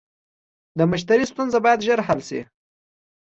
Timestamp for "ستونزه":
1.31-1.57